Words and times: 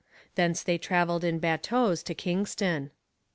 Thence 0.33 0.63
they 0.63 0.79
travelled 0.79 1.23
in 1.23 1.37
bateaux 1.37 1.93
to 1.93 2.15
Kingston. 2.15 2.89